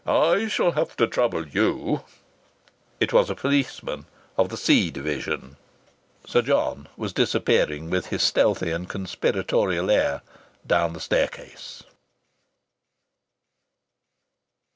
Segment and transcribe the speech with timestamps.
[0.07, 2.01] I shall have to trouble you"
[2.99, 5.57] It was a policeman of the C Division.
[6.25, 10.23] Sir John was disappearing, with his stealthy and conspiratorial air,
[10.65, 11.83] down the staircase.